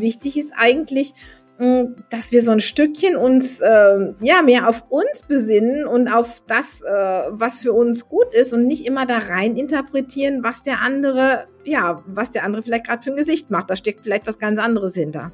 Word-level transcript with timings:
wichtig 0.00 0.38
ist 0.38 0.52
eigentlich, 0.56 1.14
dass 2.08 2.32
wir 2.32 2.42
so 2.42 2.52
ein 2.52 2.60
Stückchen 2.60 3.16
uns 3.16 3.60
äh, 3.60 4.14
ja 4.22 4.40
mehr 4.40 4.66
auf 4.66 4.84
uns 4.88 5.24
besinnen 5.28 5.86
und 5.86 6.08
auf 6.08 6.42
das, 6.46 6.80
äh, 6.80 6.88
was 6.88 7.60
für 7.60 7.74
uns 7.74 8.08
gut 8.08 8.32
ist 8.32 8.54
und 8.54 8.66
nicht 8.66 8.86
immer 8.86 9.04
da 9.04 9.18
rein 9.18 9.56
interpretieren, 9.56 10.42
was 10.42 10.62
der 10.62 10.80
andere, 10.80 11.48
ja, 11.64 12.02
was 12.06 12.30
der 12.30 12.44
andere 12.44 12.62
vielleicht 12.62 12.86
gerade 12.86 13.02
für 13.02 13.10
ein 13.10 13.16
Gesicht 13.16 13.50
macht. 13.50 13.68
Da 13.68 13.76
steckt 13.76 14.00
vielleicht 14.02 14.26
was 14.26 14.38
ganz 14.38 14.58
anderes 14.58 14.94
hinter. 14.94 15.32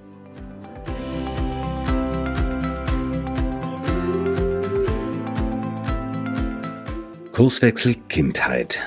Kurswechsel 7.32 7.94
Kindheit. 8.08 8.82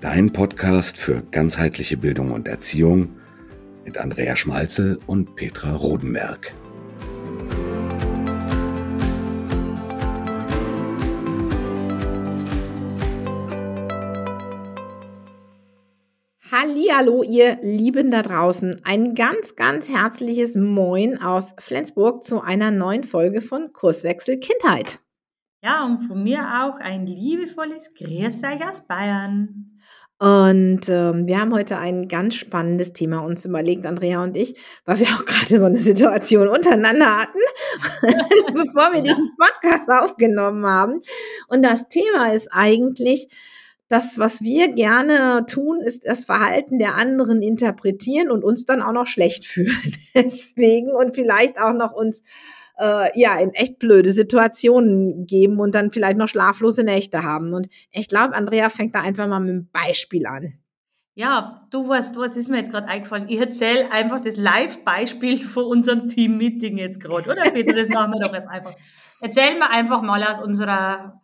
Dein 0.00 0.32
Podcast 0.32 0.98
für 0.98 1.22
ganzheitliche 1.30 1.98
Bildung 1.98 2.32
und 2.32 2.48
Erziehung 2.48 3.19
mit 3.84 3.98
Andrea 3.98 4.36
Schmalzel 4.36 4.98
und 5.06 5.36
Petra 5.36 5.74
Rodenberg. 5.74 6.54
Hallo, 17.00 17.22
ihr 17.22 17.56
Lieben 17.62 18.10
da 18.10 18.20
draußen. 18.20 18.82
Ein 18.84 19.14
ganz, 19.14 19.56
ganz 19.56 19.88
herzliches 19.88 20.54
Moin 20.56 21.22
aus 21.22 21.54
Flensburg 21.58 22.24
zu 22.24 22.42
einer 22.42 22.70
neuen 22.70 23.04
Folge 23.04 23.40
von 23.40 23.72
Kurswechsel 23.72 24.38
Kindheit. 24.38 24.98
Ja, 25.62 25.86
und 25.86 26.02
von 26.02 26.22
mir 26.22 26.40
auch 26.62 26.78
ein 26.80 27.06
liebevolles 27.06 27.94
Grüß 27.94 28.42
euch 28.44 28.68
aus 28.68 28.86
Bayern. 28.86 29.69
Und 30.20 30.86
ähm, 30.90 31.26
wir 31.26 31.40
haben 31.40 31.54
heute 31.54 31.78
ein 31.78 32.06
ganz 32.06 32.34
spannendes 32.34 32.92
Thema 32.92 33.20
uns 33.20 33.46
überlegt, 33.46 33.86
Andrea 33.86 34.22
und 34.22 34.36
ich, 34.36 34.54
weil 34.84 34.98
wir 34.98 35.06
auch 35.06 35.24
gerade 35.24 35.58
so 35.58 35.64
eine 35.64 35.78
Situation 35.78 36.46
untereinander 36.48 37.20
hatten, 37.20 37.38
bevor 38.52 38.92
wir 38.92 39.00
diesen 39.00 39.34
Podcast 39.38 39.88
aufgenommen 39.88 40.66
haben. 40.66 41.00
Und 41.48 41.64
das 41.64 41.88
Thema 41.88 42.34
ist 42.34 42.48
eigentlich, 42.52 43.28
das, 43.88 44.18
was 44.18 44.42
wir 44.42 44.74
gerne 44.74 45.46
tun, 45.48 45.80
ist 45.80 46.06
das 46.06 46.26
Verhalten 46.26 46.78
der 46.78 46.96
anderen 46.96 47.40
interpretieren 47.40 48.30
und 48.30 48.44
uns 48.44 48.66
dann 48.66 48.82
auch 48.82 48.92
noch 48.92 49.06
schlecht 49.06 49.46
fühlen. 49.46 49.96
Deswegen 50.14 50.90
und 50.90 51.14
vielleicht 51.14 51.58
auch 51.58 51.72
noch 51.72 51.92
uns 51.92 52.22
äh, 52.80 53.10
ja 53.14 53.38
in 53.38 53.50
echt 53.50 53.78
blöde 53.78 54.10
Situationen 54.10 55.26
geben 55.26 55.60
und 55.60 55.74
dann 55.74 55.90
vielleicht 55.90 56.16
noch 56.16 56.28
schlaflose 56.28 56.82
Nächte 56.82 57.22
haben. 57.22 57.52
Und 57.52 57.68
ich 57.92 58.08
glaube, 58.08 58.34
Andrea 58.34 58.70
fängt 58.70 58.94
da 58.94 59.02
einfach 59.02 59.28
mal 59.28 59.40
mit 59.40 59.50
einem 59.50 59.68
Beispiel 59.70 60.26
an. 60.26 60.54
Ja, 61.14 61.66
du 61.70 61.86
weißt, 61.86 62.16
was 62.16 62.36
ist 62.36 62.48
mir 62.48 62.56
jetzt 62.56 62.70
gerade 62.70 62.88
eingefallen? 62.88 63.28
Ich 63.28 63.38
erzähle 63.38 63.92
einfach 63.92 64.20
das 64.20 64.36
Live-Beispiel 64.36 65.36
von 65.44 65.64
unserem 65.64 66.08
Team-Meeting 66.08 66.78
jetzt 66.78 67.00
gerade, 67.00 67.30
oder 67.30 67.50
Peter? 67.50 67.74
Das 67.74 67.88
machen 67.88 68.12
wir 68.12 68.20
doch 68.20 68.32
jetzt 68.32 68.48
einfach. 68.48 68.74
Erzähl 69.20 69.58
mir 69.58 69.70
einfach 69.70 70.00
mal 70.00 70.22
aus 70.24 70.40
unserer 70.40 71.20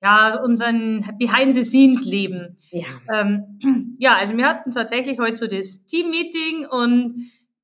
ja, 0.00 0.40
unseren 0.44 1.04
Behind-the-Scenes-Leben. 1.18 2.56
Ja. 2.70 2.86
Ähm, 3.12 3.94
ja, 3.98 4.14
also 4.16 4.36
wir 4.36 4.46
hatten 4.46 4.70
tatsächlich 4.70 5.18
heute 5.18 5.36
so 5.36 5.46
das 5.46 5.84
Team-Meeting 5.86 6.66
und 6.66 7.14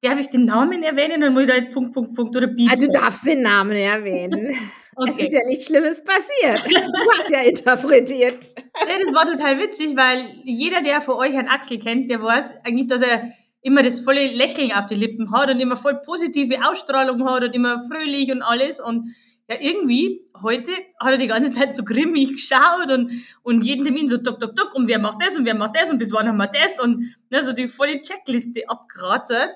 darf 0.05 0.19
ich 0.21 0.29
den 0.29 0.45
Namen 0.45 0.83
erwähnen 0.83 1.23
oder 1.23 1.31
muss 1.31 1.43
ich 1.43 1.49
da 1.49 1.55
jetzt 1.55 1.73
Punkt, 1.73 1.93
Punkt, 1.93 2.15
Punkt 2.15 2.37
oder 2.37 2.47
Beep 2.47 2.71
Also 2.71 2.87
du 2.87 2.93
darfst 2.93 3.27
den 3.27 3.43
Namen 3.43 3.77
erwähnen. 3.77 4.55
okay. 4.97 5.13
Es 5.19 5.25
ist 5.27 5.33
ja 5.33 5.41
nichts 5.47 5.67
Schlimmes 5.67 6.05
passiert. 6.05 6.65
Du 6.67 7.11
hast 7.11 7.31
ja 7.31 7.41
interpretiert. 7.41 8.45
Ja, 8.87 8.99
das 9.05 9.15
war 9.15 9.25
total 9.25 9.59
witzig, 9.59 9.97
weil 9.97 10.27
jeder, 10.45 10.83
der 10.83 11.01
von 11.01 11.17
euch 11.17 11.37
einen 11.37 11.49
Axel 11.49 11.79
kennt, 11.79 12.11
der 12.11 12.23
weiß 12.23 12.65
eigentlich, 12.65 12.87
dass 12.87 13.03
er 13.03 13.33
immer 13.63 13.83
das 13.83 14.01
volle 14.01 14.27
Lächeln 14.27 14.73
auf 14.73 14.87
die 14.87 14.95
Lippen 14.95 15.33
hat 15.33 15.51
und 15.51 15.59
immer 15.59 15.77
voll 15.77 16.01
positive 16.05 16.57
Ausstrahlung 16.69 17.29
hat 17.29 17.45
und 17.45 17.55
immer 17.55 17.79
fröhlich 17.79 18.31
und 18.31 18.43
alles 18.43 18.79
und 18.79 19.15
ja, 19.49 19.57
irgendwie, 19.61 20.23
heute 20.43 20.73
hat 20.99 21.13
er 21.13 21.19
die 21.19 21.27
ganze 21.27 21.51
Zeit 21.51 21.75
so 21.75 21.85
grimmig 21.85 22.33
geschaut 22.33 22.91
und, 22.91 23.11
und 23.43 23.63
jeden 23.63 23.85
Termin 23.85 24.09
so 24.09 24.17
tok, 24.17 24.41
tok, 24.41 24.57
tok 24.57 24.75
und 24.75 24.89
wer 24.89 24.99
macht 24.99 25.23
das 25.23 25.37
und 25.37 25.45
wer 25.45 25.55
macht 25.55 25.77
das 25.77 25.91
und 25.91 25.99
bis 25.99 26.13
wann 26.13 26.27
haben 26.27 26.39
wir 26.39 26.47
das 26.47 26.83
und 26.83 27.15
ne, 27.29 27.43
so 27.43 27.53
die 27.53 27.67
volle 27.67 28.01
Checkliste 28.01 28.69
abgeratet. 28.69 29.51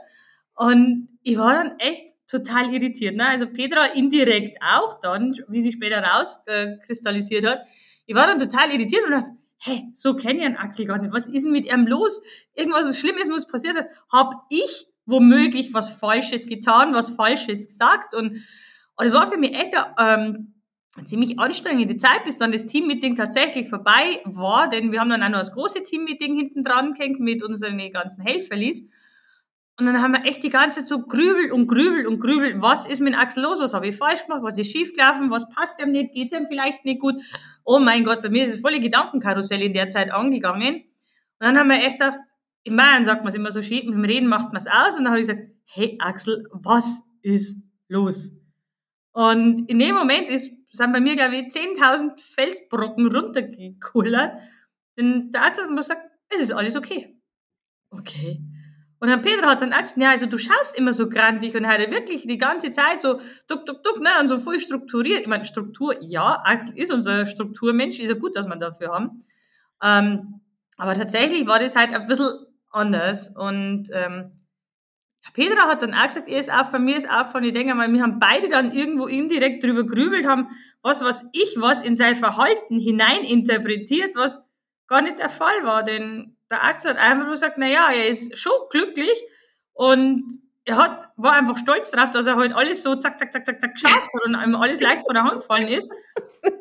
Und 0.58 1.08
ich 1.22 1.38
war 1.38 1.54
dann 1.54 1.78
echt 1.78 2.14
total 2.26 2.72
irritiert. 2.74 3.16
Ne? 3.16 3.28
Also 3.28 3.46
Petra 3.46 3.86
indirekt 3.86 4.58
auch 4.60 4.98
dann, 5.00 5.34
wie 5.48 5.60
sie 5.60 5.72
später 5.72 6.02
rauskristallisiert 6.02 7.46
hat. 7.46 7.60
Ich 8.06 8.14
war 8.14 8.26
dann 8.26 8.38
total 8.38 8.72
irritiert 8.72 9.04
und 9.04 9.12
dachte, 9.12 9.30
hey, 9.60 9.88
so 9.94 10.14
kenne 10.14 10.41
ich 10.41 10.44
einen 10.44 10.56
Axel 10.56 10.86
gar 10.86 10.98
nicht. 10.98 11.12
Was 11.12 11.26
ist 11.26 11.44
denn 11.44 11.52
mit 11.52 11.72
ihm 11.72 11.86
los? 11.86 12.22
Irgendwas 12.54 12.98
Schlimmes 12.98 13.28
muss 13.28 13.47
passiert 13.47 13.74
sein. 13.74 13.86
Hab 14.12 14.47
ich 14.50 14.88
womöglich 15.06 15.72
was 15.72 15.91
Falsches 15.91 16.48
getan, 16.48 16.92
was 16.92 17.10
Falsches 17.10 17.68
gesagt 17.68 18.14
und 18.14 18.42
und 18.98 19.06
es 19.06 19.12
war 19.12 19.30
für 19.30 19.38
mich 19.38 19.54
echt 19.54 19.74
ähm, 20.00 20.54
ziemlich 21.04 21.38
anstrengende 21.38 21.97
Zeit, 21.97 22.24
bis 22.24 22.36
dann 22.36 22.50
das 22.50 22.66
Teammeeting 22.66 23.14
tatsächlich 23.14 23.68
vorbei 23.68 24.20
war, 24.24 24.68
denn 24.68 24.91
wir 24.91 24.98
haben 24.98 25.10
dann 25.10 25.22
auch 25.22 25.28
noch 25.28 25.38
das 25.38 25.52
große 25.52 25.84
Teammeeting 25.84 26.34
hinten 26.36 26.64
dran 26.64 26.94
gehängt 26.94 27.20
mit 27.20 27.44
unseren 27.44 27.78
ganzen 27.92 28.22
Helferlis. 28.22 28.82
Und 29.78 29.87
dann 29.87 30.03
haben 30.03 30.12
wir 30.12 30.25
echt 30.25 30.43
die 30.43 30.50
ganze 30.50 30.81
Zeit 30.81 30.89
so 30.89 31.06
grübelt 31.06 31.53
und 31.53 31.69
grübelt 31.69 32.05
und 32.09 32.19
grübelt, 32.19 32.61
was 32.61 32.89
ist 32.89 33.00
mit 33.00 33.16
Axel 33.16 33.44
los, 33.44 33.61
was 33.61 33.75
habe 33.75 33.87
ich 33.87 33.97
falsch 33.97 34.27
gemacht, 34.27 34.43
was 34.43 34.59
ist 34.59 34.72
schief 34.72 34.93
gelaufen, 34.93 35.31
was 35.31 35.49
passt 35.50 35.81
ihm 35.81 35.93
nicht, 35.93 36.12
geht 36.12 36.33
ihm 36.33 36.49
vielleicht 36.49 36.84
nicht 36.84 37.00
gut. 37.00 37.15
Oh 37.65 37.78
mein 37.78 38.03
Gott, 38.03 38.21
bei 38.21 38.28
mir 38.28 38.43
ist 38.43 38.55
das 38.55 38.61
volle 38.61 38.81
Gedankenkarussell 38.81 39.62
in 39.62 39.72
der 39.72 39.89
Zeit 39.89 40.11
angegangen. 40.11 40.75
Und 40.75 41.47
dann 41.47 41.56
haben 41.56 41.69
wir 41.69 41.77
echt 41.77 42.00
gedacht, 42.00 42.19
in 42.65 42.77
Bayern 42.77 43.05
sagt 43.05 43.22
man 43.22 43.28
es 43.28 43.37
immer 43.37 43.53
so 43.53 43.62
schön, 43.62 43.87
mit 43.87 43.94
dem 43.94 44.05
Reden 44.05 44.27
macht 44.27 44.49
man 44.49 44.56
es 44.56 44.66
aus. 44.66 44.99
Und 44.99 45.05
dann 45.05 45.12
habe 45.12 45.21
ich 45.21 45.28
gesagt, 45.28 45.47
hey 45.65 45.97
Axel, 46.00 46.49
was 46.53 47.03
ist 47.22 47.62
los? 47.87 48.33
Und 49.12 49.71
in 49.71 49.78
dem 49.78 49.95
Moment 49.95 50.28
ist, 50.28 50.53
sind 50.72 50.93
bei 50.93 51.00
mir, 51.00 51.15
glaube 51.15 51.37
ich, 51.37 51.55
10.000 51.55 52.21
Felsbrocken 52.21 53.06
runtergekullert. 53.15 54.41
Denn 54.97 55.31
der 55.31 55.45
Axel 55.45 55.65
hat 55.65 55.71
mir 55.71 55.77
gesagt, 55.77 56.03
es 56.31 56.43
ist 56.43 56.53
alles 56.53 56.77
okay. 56.77 57.16
Okay. 57.91 58.43
Und 59.00 59.09
dann 59.09 59.22
Peter 59.22 59.47
hat 59.47 59.62
dann 59.62 59.70
gesagt, 59.70 59.97
ja, 59.97 60.10
also 60.10 60.26
du 60.26 60.38
schaust 60.38 60.76
immer 60.76 60.92
so 60.92 61.09
grandig 61.09 61.54
und 61.54 61.66
hat 61.69 61.78
wirklich 61.91 62.26
die 62.26 62.38
ganze 62.38 62.72
Zeit 62.72 63.00
so 63.00 63.20
duck, 63.48 63.64
duck, 63.64 63.82
duck, 63.84 64.00
ne, 64.00 64.10
und 64.20 64.28
so 64.28 64.38
voll 64.38 64.59
strukturiert. 64.59 65.20
Ich 65.20 65.28
meine, 65.28 65.44
Struktur, 65.44 65.94
ja, 66.00 66.41
Axel 66.44 66.76
ist 66.76 66.92
unser 66.92 67.25
Strukturmensch, 67.25 68.00
ist 68.00 68.10
ja 68.10 68.16
gut, 68.16 68.34
dass 68.34 68.47
wir 68.47 68.56
dafür 68.56 68.92
haben. 68.92 69.20
Ähm, 69.82 70.41
aber 70.76 70.94
tatsächlich 70.94 71.47
war 71.47 71.60
das 71.60 71.76
halt 71.76 71.92
ein 71.92 72.06
bisschen 72.06 72.31
anders 72.70 73.31
und 73.34 73.88
ähm, 73.92 74.32
Petra 75.34 75.69
hat 75.69 75.82
dann 75.82 75.94
auch 75.94 76.06
gesagt, 76.06 76.28
er 76.28 76.41
ist 76.41 76.53
auch 76.53 76.66
von 76.66 76.84
mir 76.84 76.97
ist 76.97 77.10
auch 77.10 77.26
von, 77.26 77.44
ich 77.44 77.53
denke 77.53 77.75
mal, 77.75 77.92
wir 77.92 78.03
haben 78.03 78.19
beide 78.19 78.48
dann 78.48 78.72
irgendwo 78.72 79.06
indirekt 79.06 79.62
drüber 79.62 79.84
grübelt, 79.84 80.26
haben 80.26 80.48
was, 80.82 81.03
was 81.04 81.26
ich 81.32 81.56
was 81.59 81.82
in 81.82 81.97
sein 81.97 82.16
Verhalten 82.16 82.78
hineininterpretiert, 82.78 84.16
was 84.16 84.44
gar 84.86 85.03
nicht 85.03 85.19
der 85.19 85.28
Fall 85.28 85.65
war, 85.65 85.82
denn 85.82 86.38
der 86.50 86.64
Axel 86.64 86.92
hat 86.92 86.98
einfach 86.98 87.25
nur 87.25 87.34
gesagt, 87.34 87.56
na 87.59 87.66
ja, 87.66 87.91
er 87.92 88.09
ist 88.09 88.36
schon 88.38 88.53
glücklich 88.70 89.25
und 89.72 90.25
er 90.64 90.76
hat, 90.76 91.09
war 91.16 91.32
einfach 91.32 91.56
stolz 91.56 91.91
drauf, 91.91 92.10
dass 92.10 92.26
er 92.26 92.36
halt 92.36 92.54
alles 92.54 92.82
so 92.82 92.94
zack, 92.94 93.19
zack, 93.19 93.32
zack, 93.32 93.47
zack, 93.47 93.60
zack 93.60 93.75
geschafft 93.75 94.09
hat 94.14 94.26
und 94.26 94.34
ihm 94.34 94.54
alles 94.54 94.81
leicht 94.81 95.03
von 95.06 95.14
der 95.14 95.25
Hand 95.25 95.41
gefallen 95.41 95.69
ist. 95.69 95.91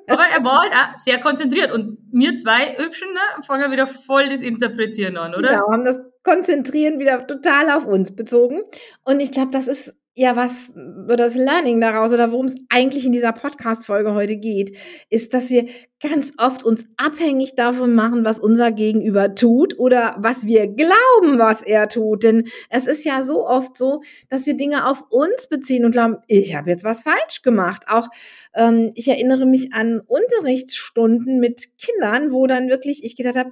Aber 0.09 0.24
er 0.24 0.44
war 0.46 0.62
halt 0.62 0.74
auch 0.74 0.98
sehr 0.98 1.20
konzentriert 1.20 1.74
und 1.74 1.98
wir 2.12 2.38
zwei 2.38 2.78
Hübschen 2.78 3.12
ne, 3.14 3.44
fangen 3.46 3.70
wieder 3.70 3.86
voll 3.86 4.30
das 4.30 4.42
Interpretieren 4.42 5.18
an, 5.18 5.36
oder? 5.36 5.50
Genau, 5.50 5.72
haben 5.72 5.84
das 5.84 6.00
Konzentrieren 6.24 7.00
wieder 7.00 7.28
total 7.28 7.69
auf 7.69 7.86
uns 7.86 8.16
bezogen. 8.16 8.62
Und 9.04 9.19
ich 9.19 9.31
glaube, 9.34 9.52
das 9.52 9.68
ist 9.68 9.94
ja 10.18 10.36
was, 10.36 10.74
das 10.76 11.36
Learning 11.36 11.80
daraus, 11.80 12.12
oder 12.12 12.32
worum 12.32 12.48
es 12.48 12.56
eigentlich 12.70 13.06
in 13.06 13.12
dieser 13.12 13.34
Podcast-Folge 13.34 14.16
heute 14.16 14.38
geht, 14.38 14.76
ist, 15.12 15.34
dass 15.34 15.52
wir 15.52 15.66
ganz 16.02 16.34
oft 16.40 16.64
uns 16.64 16.86
abhängig 16.98 17.56
davon 17.56 17.94
machen, 17.94 18.25
was 18.25 18.40
unser 18.40 18.72
Gegenüber 18.72 19.36
tut 19.36 19.78
oder 19.78 20.16
was 20.19 20.48
wir 20.48 20.68
glauben, 20.68 21.38
was 21.38 21.62
er 21.62 21.88
tut. 21.88 22.24
Denn 22.24 22.48
es 22.69 22.88
ist 22.88 23.06
ja 23.06 23.24
so 23.24 23.48
oft 23.48 23.78
so, 23.78 24.02
dass 24.28 24.48
wir 24.48 24.58
Dinge 24.58 24.88
auf 24.88 25.04
uns 25.12 25.48
beziehen 25.50 25.86
und 25.86 25.92
glauben, 25.92 26.18
ich 26.28 26.56
habe 26.56 26.72
jetzt 26.72 26.84
was 26.84 27.04
falsch 27.04 27.44
gemacht. 27.44 27.84
Auch 27.88 28.08
ähm, 28.56 28.92
ich 28.96 29.08
erinnere 29.08 29.46
mich 29.46 29.74
an 29.74 30.00
Unterrichtsstunden 30.00 31.40
mit 31.40 31.78
Kindern, 31.78 32.31
wo 32.31 32.48
dann 32.48 32.70
wirklich 32.70 33.04
ich 33.04 33.16
gedacht 33.16 33.38
habe, 33.38 33.52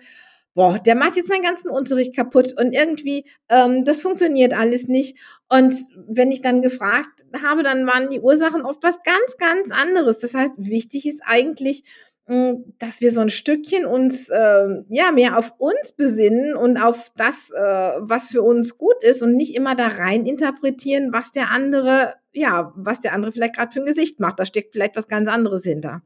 boah, 0.56 0.80
der 0.80 0.96
macht 0.96 1.18
jetzt 1.18 1.30
meinen 1.30 1.44
ganzen 1.44 1.70
Unterricht 1.70 2.16
kaputt 2.16 2.54
und 2.60 2.74
irgendwie, 2.74 3.26
ähm, 3.50 3.84
das 3.86 4.02
funktioniert 4.02 4.54
alles 4.54 4.88
nicht. 4.88 5.20
Und 5.50 5.76
wenn 6.08 6.32
ich 6.32 6.42
dann 6.42 6.62
gefragt 6.62 7.26
habe, 7.44 7.62
dann 7.62 7.86
waren 7.86 8.10
die 8.10 8.22
Ursachen 8.22 8.64
oft 8.64 8.82
was 8.82 8.98
ganz, 9.04 9.38
ganz 9.38 9.70
anderes. 9.72 10.20
Das 10.20 10.34
heißt, 10.34 10.54
wichtig 10.58 11.06
ist 11.06 11.22
eigentlich, 11.26 11.84
hm, 12.28 12.74
dass 12.80 13.02
wir 13.02 13.12
so 13.12 13.22
ein 13.22 13.30
Stückchen 13.30 13.86
uns 13.86 14.30
äh, 14.30 14.68
ja 14.90 15.12
mehr 15.12 15.38
auf 15.38 15.54
uns 15.60 15.92
besinnen 15.96 16.56
und 16.56 16.78
auf 16.78 17.12
das, 17.18 17.52
äh, 17.52 17.62
was 18.00 18.30
für 18.30 18.42
uns 18.42 18.78
gut 18.78 19.04
ist 19.04 19.22
und 19.22 19.36
nicht 19.36 19.56
immer 19.56 19.76
da 19.76 19.88
rein 19.88 20.26
interpretieren, 20.26 21.12
was 21.12 21.32
der 21.32 21.52
andere, 21.52 22.16
ja, 22.32 22.74
was 22.76 23.02
der 23.02 23.14
andere 23.14 23.32
vielleicht 23.34 23.56
gerade 23.56 23.74
für 23.74 23.82
ein 23.82 23.86
Gesicht 23.86 24.20
macht. 24.22 24.40
Da 24.40 24.46
steckt 24.46 24.72
vielleicht 24.72 24.96
was 24.96 25.08
ganz 25.08 25.28
anderes 25.28 25.64
hinter. 25.64 26.02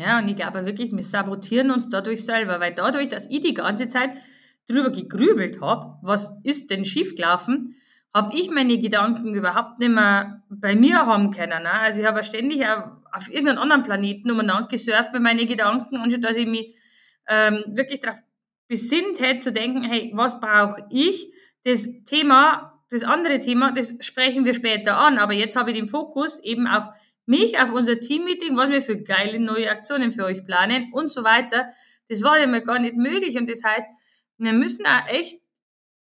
Ja, 0.00 0.18
und 0.18 0.28
ich 0.28 0.36
glaube 0.36 0.64
wirklich, 0.64 0.92
wir 0.92 1.02
sabotieren 1.02 1.70
uns 1.70 1.88
dadurch 1.90 2.24
selber, 2.24 2.58
weil 2.58 2.72
dadurch, 2.74 3.08
dass 3.08 3.26
ich 3.26 3.40
die 3.40 3.54
ganze 3.54 3.88
Zeit 3.88 4.10
drüber 4.68 4.90
gegrübelt 4.90 5.60
habe, 5.60 5.98
was 6.02 6.38
ist 6.42 6.70
denn 6.70 6.84
schiefgelaufen 6.84 7.76
habe 8.12 8.36
ich 8.36 8.50
meine 8.50 8.78
Gedanken 8.78 9.34
überhaupt 9.34 9.78
nicht 9.78 9.90
mehr 9.90 10.42
bei 10.48 10.74
mir 10.74 11.06
haben 11.06 11.30
können. 11.30 11.62
Ne? 11.62 11.72
Also 11.72 12.00
ich 12.00 12.06
habe 12.06 12.24
ständig 12.24 12.66
auf, 12.66 13.28
irgendeinem 13.28 13.58
anderen 13.58 13.82
Planeten 13.82 14.30
umeinander 14.30 14.68
gesurft 14.68 15.12
bei 15.12 15.20
meinen 15.20 15.46
Gedanken, 15.46 15.96
anstatt 15.96 16.24
dass 16.24 16.36
ich 16.36 16.46
mich 16.46 16.74
ähm, 17.28 17.64
wirklich 17.68 18.00
darauf 18.00 18.18
besinnt 18.68 19.20
hätte, 19.20 19.40
zu 19.40 19.52
denken, 19.52 19.82
hey, 19.82 20.12
was 20.14 20.40
brauche 20.40 20.84
ich? 20.90 21.32
Das 21.64 21.88
Thema, 22.04 22.80
das 22.90 23.02
andere 23.02 23.38
Thema, 23.38 23.72
das 23.72 23.96
sprechen 24.00 24.44
wir 24.44 24.54
später 24.54 24.96
an, 24.96 25.18
aber 25.18 25.34
jetzt 25.34 25.56
habe 25.56 25.70
ich 25.70 25.76
den 25.76 25.88
Fokus 25.88 26.42
eben 26.42 26.66
auf 26.66 26.88
mich, 27.26 27.58
auf 27.60 27.72
unser 27.72 28.00
Teammeeting, 28.00 28.56
was 28.56 28.70
wir 28.70 28.82
für 28.82 29.02
geile 29.02 29.38
neue 29.38 29.70
Aktionen 29.70 30.12
für 30.12 30.24
euch 30.24 30.44
planen 30.44 30.90
und 30.92 31.10
so 31.10 31.22
weiter. 31.22 31.70
Das 32.08 32.22
war 32.22 32.38
ja 32.40 32.46
mal 32.46 32.62
gar 32.62 32.78
nicht 32.78 32.96
möglich 32.96 33.36
und 33.36 33.48
das 33.48 33.62
heißt, 33.62 33.86
wir 34.38 34.52
müssen 34.52 34.86
auch 34.86 35.06
echt 35.08 35.40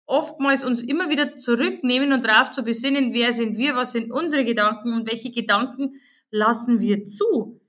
oftmals 0.06 0.64
uns 0.64 0.82
immer 0.82 1.10
wieder 1.10 1.36
zurücknehmen 1.36 2.14
und 2.14 2.26
darauf 2.26 2.52
zu 2.52 2.64
besinnen, 2.64 3.14
wer 3.14 3.34
sind 3.34 3.58
wir, 3.58 3.76
was 3.76 3.92
sind 3.92 4.12
unsere 4.12 4.46
Gedanken 4.46 4.94
und 4.94 5.10
welche 5.10 5.32
Gedanken 5.32 5.96
lassen 6.32 6.80
wir 6.80 7.04
zu. 7.04 7.62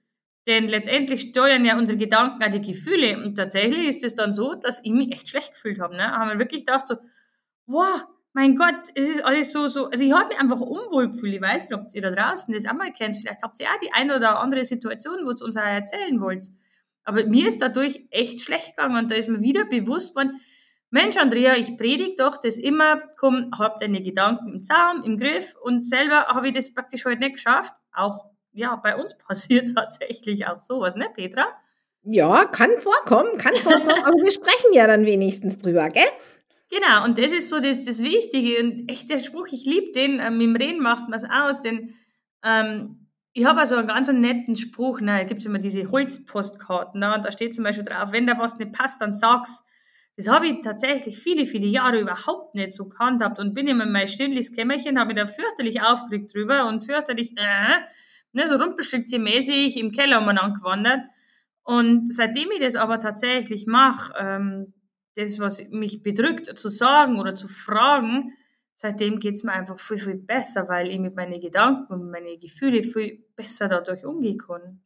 Denn 0.47 0.67
letztendlich 0.67 1.21
steuern 1.31 1.65
ja 1.65 1.77
unsere 1.77 1.99
Gedanken 1.99 2.43
auch 2.43 2.51
die 2.51 2.63
Gefühle. 2.63 3.23
Und 3.23 3.35
tatsächlich 3.35 3.87
ist 3.87 4.05
es 4.05 4.15
dann 4.15 4.33
so, 4.33 4.55
dass 4.55 4.81
ich 4.83 4.93
mich 4.93 5.13
echt 5.13 5.29
schlecht 5.29 5.53
gefühlt 5.53 5.79
habe. 5.79 5.95
Ne? 5.95 6.11
Haben 6.11 6.31
wir 6.31 6.39
wirklich 6.39 6.65
gedacht 6.65 6.87
so, 6.87 6.97
wow, 7.67 8.07
mein 8.33 8.55
Gott, 8.55 8.77
es 8.95 9.09
ist 9.09 9.25
alles 9.25 9.53
so, 9.53 9.69
so. 9.69 9.87
Also 9.87 10.05
ich 10.05 10.13
habe 10.13 10.29
mich 10.29 10.39
einfach 10.39 10.61
unwohl 10.61 11.11
gefühlt. 11.11 11.35
Ich 11.35 11.41
weiß 11.41 11.63
nicht, 11.63 11.75
ob 11.75 11.87
ihr 11.93 12.03
da 12.03 12.11
draußen 12.11 12.55
das 12.55 12.67
auch 12.67 12.75
mal 12.75 12.93
kennt. 12.93 13.17
Vielleicht 13.17 13.43
habt 13.43 13.59
ihr 13.59 13.67
auch 13.67 13.81
die 13.83 13.93
eine 13.93 14.17
oder 14.17 14.41
andere 14.41 14.65
Situation, 14.65 15.25
wo 15.25 15.31
ihr 15.31 15.43
uns 15.43 15.57
auch 15.57 15.63
erzählen 15.63 16.21
wollt. 16.21 16.47
Aber 17.05 17.25
mir 17.27 17.49
ist 17.49 17.63
dadurch 17.63 18.05
echt 18.11 18.43
schlecht 18.43 18.77
gegangen 18.77 18.97
und 18.97 19.11
da 19.11 19.15
ist 19.15 19.29
mir 19.29 19.41
wieder 19.41 19.65
bewusst 19.65 20.15
worden, 20.15 20.41
Mensch, 20.91 21.19
Andrea, 21.19 21.55
ich 21.55 21.77
predige 21.77 22.15
doch 22.17 22.39
das 22.39 22.57
immer, 22.57 23.03
komm, 23.19 23.51
hab 23.59 23.79
deine 23.79 24.01
Gedanken 24.01 24.55
im 24.55 24.63
Zaum, 24.63 25.03
im 25.05 25.19
Griff 25.19 25.55
und 25.63 25.85
selber 25.85 26.29
habe 26.29 26.49
ich 26.49 26.55
das 26.55 26.73
praktisch 26.73 27.05
heute 27.05 27.19
nicht 27.19 27.35
geschafft. 27.35 27.75
Auch, 27.93 28.25
ja, 28.53 28.77
bei 28.77 28.97
uns 28.97 29.17
passiert 29.27 29.75
tatsächlich 29.75 30.47
auch 30.47 30.63
sowas, 30.63 30.95
ne, 30.95 31.11
Petra? 31.13 31.47
Ja, 32.05 32.47
kann 32.47 32.71
vorkommen, 32.79 33.37
kann 33.37 33.55
vorkommen, 33.55 34.03
aber 34.03 34.15
wir 34.15 34.33
sprechen 34.33 34.73
ja 34.73 34.87
dann 34.87 35.05
wenigstens 35.05 35.59
drüber, 35.59 35.89
gell? 35.89 36.05
Genau, 36.71 37.05
und 37.05 37.17
das 37.19 37.33
ist 37.33 37.49
so 37.49 37.61
das, 37.61 37.85
das 37.85 38.01
Wichtige 38.01 38.63
und 38.63 38.91
echt 38.91 39.09
der 39.09 39.21
Spruch, 39.21 39.47
ich 39.51 39.65
liebe 39.65 39.91
den, 39.93 40.21
ähm, 40.21 40.41
im 40.41 40.55
Reden 40.55 40.83
macht 40.83 41.09
man 41.09 41.15
es 41.15 41.25
aus, 41.25 41.63
denn 41.63 41.95
ähm, 42.45 43.07
ich 43.33 43.47
habe 43.47 43.61
also 43.61 43.77
einen 43.77 43.89
ganz 43.89 44.13
netten 44.13 44.55
Spruch, 44.55 45.01
ne, 45.01 45.19
da 45.19 45.25
gibt 45.25 45.41
es 45.41 45.47
immer 45.47 45.59
diese 45.59 45.91
Holzpostkarten, 45.91 47.01
ne, 47.01 47.15
und 47.15 47.25
da 47.25 47.33
steht 47.33 47.55
zum 47.55 47.65
Beispiel 47.65 47.85
drauf, 47.85 48.13
wenn 48.13 48.27
da 48.27 48.39
was 48.39 48.59
nicht 48.59 48.73
passt, 48.73 49.01
dann 49.01 49.15
sag's. 49.15 49.63
Das 50.17 50.29
habe 50.29 50.49
ich 50.49 50.61
tatsächlich 50.63 51.17
viele, 51.17 51.47
viele 51.47 51.67
Jahre 51.69 52.01
überhaupt 52.01 52.55
nicht 52.57 52.73
so 52.73 52.89
gehandhabt 52.89 53.39
und 53.39 53.55
bin 53.55 53.69
immer 53.69 53.85
in 53.85 53.93
mein 53.93 54.09
stündliches 54.09 54.53
Kämmerchen, 54.53 54.99
habe 54.99 55.15
mich 55.15 55.23
da 55.23 55.27
fürchterlich 55.27 55.81
aufgeregt 55.81 56.35
drüber 56.35 56.67
und 56.67 56.85
fürchterlich, 56.85 57.33
äh, 57.39 57.79
ne, 58.33 58.47
so 58.49 58.57
rumpelstilzchen-mäßig 58.57 59.77
im 59.79 59.93
Keller 59.93 60.21
umeinander 60.21 60.59
gewandert. 60.59 61.01
Und 61.63 62.13
seitdem 62.13 62.51
ich 62.51 62.61
das 62.61 62.77
aber 62.77 62.99
tatsächlich 62.99 63.67
mache, 63.67 64.13
ähm, 64.19 64.75
das, 65.17 65.39
was 65.41 65.69
mich 65.71 66.03
bedrückt, 66.03 66.47
zu 66.59 66.69
sagen 66.69 67.19
oder 67.19 67.35
zu 67.35 67.49
fragen, 67.49 68.33
seitdem 68.75 69.19
geht's 69.19 69.43
mir 69.43 69.53
einfach 69.53 69.81
viel, 69.81 69.99
viel 69.99 70.17
besser, 70.17 70.69
weil 70.69 70.89
ich 70.89 71.01
mit 71.01 71.17
meinen 71.17 71.41
Gedanken 71.41 71.93
und 71.93 72.11
meinen 72.11 72.39
Gefühlen 72.39 72.85
viel 72.85 73.25
besser 73.35 73.69
dadurch 73.69 74.05
umgehen 74.05 74.39
kann. 74.39 74.81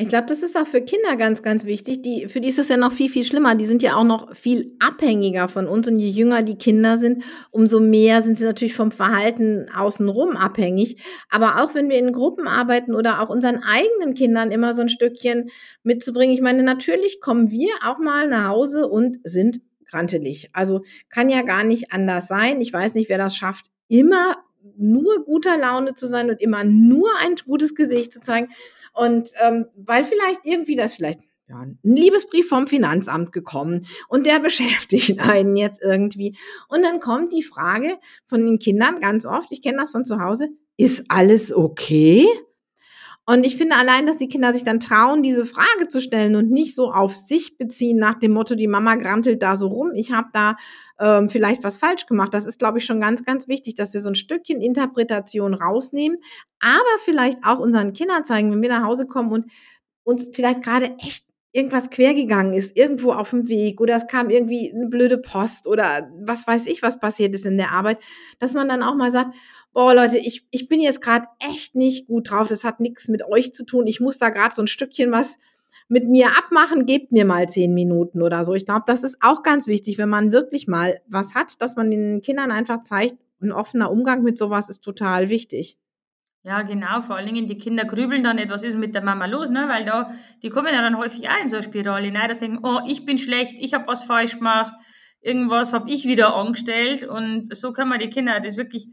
Ich 0.00 0.06
glaube, 0.06 0.26
das 0.26 0.44
ist 0.44 0.56
auch 0.56 0.66
für 0.66 0.80
Kinder 0.80 1.16
ganz, 1.16 1.42
ganz 1.42 1.64
wichtig. 1.64 2.02
Die, 2.02 2.28
für 2.28 2.40
die 2.40 2.50
ist 2.50 2.60
es 2.60 2.68
ja 2.68 2.76
noch 2.76 2.92
viel, 2.92 3.10
viel 3.10 3.24
schlimmer. 3.24 3.56
Die 3.56 3.66
sind 3.66 3.82
ja 3.82 3.96
auch 3.96 4.04
noch 4.04 4.36
viel 4.36 4.76
abhängiger 4.78 5.48
von 5.48 5.66
uns. 5.66 5.88
Und 5.88 5.98
je 5.98 6.08
jünger 6.08 6.44
die 6.44 6.56
Kinder 6.56 6.98
sind, 6.98 7.24
umso 7.50 7.80
mehr 7.80 8.22
sind 8.22 8.38
sie 8.38 8.44
natürlich 8.44 8.74
vom 8.74 8.92
Verhalten 8.92 9.66
außenrum 9.74 10.36
abhängig. 10.36 11.02
Aber 11.30 11.60
auch 11.60 11.74
wenn 11.74 11.88
wir 11.88 11.98
in 11.98 12.12
Gruppen 12.12 12.46
arbeiten 12.46 12.94
oder 12.94 13.20
auch 13.20 13.28
unseren 13.28 13.64
eigenen 13.64 14.14
Kindern 14.14 14.52
immer 14.52 14.72
so 14.76 14.82
ein 14.82 14.88
Stückchen 14.88 15.50
mitzubringen. 15.82 16.32
Ich 16.32 16.42
meine, 16.42 16.62
natürlich 16.62 17.20
kommen 17.20 17.50
wir 17.50 17.70
auch 17.84 17.98
mal 17.98 18.28
nach 18.28 18.50
Hause 18.50 18.86
und 18.86 19.18
sind 19.24 19.60
grantelig. 19.90 20.50
Also 20.52 20.82
kann 21.08 21.28
ja 21.28 21.42
gar 21.42 21.64
nicht 21.64 21.92
anders 21.92 22.28
sein. 22.28 22.60
Ich 22.60 22.72
weiß 22.72 22.94
nicht, 22.94 23.08
wer 23.08 23.18
das 23.18 23.34
schafft, 23.34 23.66
immer 23.88 24.36
nur 24.76 25.24
guter 25.24 25.56
Laune 25.56 25.94
zu 25.94 26.06
sein 26.06 26.30
und 26.30 26.40
immer 26.40 26.64
nur 26.64 27.08
ein 27.20 27.36
gutes 27.46 27.74
Gesicht 27.74 28.12
zu 28.12 28.20
zeigen. 28.20 28.48
Und 28.92 29.30
ähm, 29.42 29.66
weil 29.76 30.04
vielleicht 30.04 30.40
irgendwie 30.44 30.76
das 30.76 30.94
vielleicht 30.94 31.20
ja, 31.48 31.60
ein 31.60 31.78
Liebesbrief 31.82 32.48
vom 32.48 32.66
Finanzamt 32.66 33.32
gekommen 33.32 33.86
und 34.08 34.26
der 34.26 34.40
beschäftigt 34.40 35.20
einen 35.20 35.56
jetzt 35.56 35.80
irgendwie. 35.82 36.36
Und 36.68 36.82
dann 36.82 37.00
kommt 37.00 37.32
die 37.32 37.42
Frage 37.42 37.96
von 38.26 38.44
den 38.44 38.58
Kindern 38.58 39.00
ganz 39.00 39.26
oft, 39.26 39.50
ich 39.50 39.62
kenne 39.62 39.78
das 39.78 39.90
von 39.90 40.04
zu 40.04 40.20
Hause, 40.20 40.48
ist 40.76 41.04
alles 41.08 41.52
okay? 41.52 42.26
Und 43.30 43.44
ich 43.44 43.58
finde 43.58 43.76
allein, 43.76 44.06
dass 44.06 44.16
die 44.16 44.28
Kinder 44.28 44.54
sich 44.54 44.64
dann 44.64 44.80
trauen, 44.80 45.22
diese 45.22 45.44
Frage 45.44 45.86
zu 45.88 46.00
stellen 46.00 46.34
und 46.34 46.50
nicht 46.50 46.74
so 46.74 46.90
auf 46.90 47.14
sich 47.14 47.58
beziehen 47.58 47.98
nach 47.98 48.18
dem 48.18 48.32
Motto, 48.32 48.54
die 48.54 48.68
Mama 48.68 48.94
grantelt 48.94 49.42
da 49.42 49.54
so 49.54 49.66
rum, 49.66 49.90
ich 49.94 50.12
habe 50.12 50.28
da 50.32 50.56
ähm, 50.98 51.28
vielleicht 51.28 51.62
was 51.62 51.76
falsch 51.76 52.06
gemacht. 52.06 52.32
Das 52.32 52.46
ist, 52.46 52.58
glaube 52.58 52.78
ich, 52.78 52.86
schon 52.86 53.02
ganz, 53.02 53.26
ganz 53.26 53.46
wichtig, 53.46 53.74
dass 53.74 53.92
wir 53.92 54.00
so 54.00 54.08
ein 54.08 54.14
Stückchen 54.14 54.62
Interpretation 54.62 55.52
rausnehmen, 55.52 56.16
aber 56.60 56.80
vielleicht 57.04 57.44
auch 57.44 57.58
unseren 57.58 57.92
Kindern 57.92 58.24
zeigen, 58.24 58.50
wenn 58.50 58.62
wir 58.62 58.70
nach 58.70 58.84
Hause 58.84 59.06
kommen 59.06 59.30
und 59.30 59.52
uns 60.04 60.30
vielleicht 60.32 60.62
gerade 60.62 60.96
echt 60.96 61.27
irgendwas 61.58 61.90
quergegangen 61.90 62.52
ist, 62.52 62.76
irgendwo 62.76 63.12
auf 63.12 63.30
dem 63.30 63.48
Weg 63.48 63.80
oder 63.80 63.96
es 63.96 64.06
kam 64.06 64.30
irgendwie 64.30 64.72
eine 64.72 64.86
blöde 64.86 65.18
Post 65.18 65.66
oder 65.66 66.08
was 66.20 66.46
weiß 66.46 66.68
ich, 66.68 66.82
was 66.82 67.00
passiert 67.00 67.34
ist 67.34 67.44
in 67.44 67.56
der 67.56 67.72
Arbeit, 67.72 67.98
dass 68.38 68.54
man 68.54 68.68
dann 68.68 68.84
auch 68.84 68.94
mal 68.94 69.10
sagt, 69.10 69.34
boah 69.72 69.92
Leute, 69.92 70.18
ich, 70.18 70.46
ich 70.52 70.68
bin 70.68 70.80
jetzt 70.80 71.00
gerade 71.00 71.26
echt 71.40 71.74
nicht 71.74 72.06
gut 72.06 72.30
drauf, 72.30 72.46
das 72.46 72.62
hat 72.62 72.78
nichts 72.78 73.08
mit 73.08 73.24
euch 73.24 73.52
zu 73.54 73.64
tun, 73.64 73.88
ich 73.88 73.98
muss 73.98 74.18
da 74.18 74.30
gerade 74.30 74.54
so 74.54 74.62
ein 74.62 74.68
Stückchen 74.68 75.10
was 75.10 75.36
mit 75.88 76.08
mir 76.08 76.28
abmachen, 76.38 76.86
gebt 76.86 77.10
mir 77.10 77.24
mal 77.24 77.48
zehn 77.48 77.74
Minuten 77.74 78.22
oder 78.22 78.44
so. 78.44 78.54
Ich 78.54 78.66
glaube, 78.66 78.82
das 78.86 79.02
ist 79.02 79.16
auch 79.20 79.42
ganz 79.42 79.66
wichtig, 79.66 79.98
wenn 79.98 80.10
man 80.10 80.32
wirklich 80.32 80.68
mal 80.68 81.00
was 81.08 81.34
hat, 81.34 81.60
dass 81.62 81.76
man 81.76 81.90
den 81.90 82.20
Kindern 82.20 82.52
einfach 82.52 82.82
zeigt, 82.82 83.16
ein 83.40 83.52
offener 83.52 83.90
Umgang 83.90 84.22
mit 84.22 84.36
sowas 84.36 84.68
ist 84.68 84.84
total 84.84 85.28
wichtig. 85.28 85.78
Ja, 86.48 86.62
genau. 86.62 87.02
Vor 87.02 87.16
allen 87.16 87.26
Dingen 87.26 87.46
die 87.46 87.58
Kinder 87.58 87.84
grübeln 87.84 88.24
dann 88.24 88.36
nicht, 88.36 88.48
was 88.48 88.62
ist 88.62 88.78
mit 88.78 88.94
der 88.94 89.02
Mama 89.02 89.26
los, 89.26 89.50
ne? 89.50 89.68
Weil 89.68 89.84
da, 89.84 90.10
die 90.42 90.48
kommen 90.48 90.72
ja 90.72 90.80
dann 90.80 90.96
häufig 90.96 91.28
auch 91.28 91.42
in 91.42 91.50
so 91.50 91.56
eine 91.56 91.62
Spirale, 91.62 92.10
ne? 92.10 92.26
Dass 92.26 92.38
denken, 92.38 92.64
oh, 92.64 92.80
ich 92.86 93.04
bin 93.04 93.18
schlecht, 93.18 93.58
ich 93.58 93.74
habe 93.74 93.86
was 93.86 94.04
falsch 94.04 94.38
gemacht, 94.38 94.72
irgendwas 95.20 95.74
habe 95.74 95.90
ich 95.90 96.06
wieder 96.06 96.34
angestellt. 96.34 97.04
Und 97.06 97.54
so 97.54 97.74
kann 97.74 97.90
man 97.90 97.98
die 97.98 98.08
Kinder 98.08 98.40
das 98.40 98.56
wirklich 98.56 98.88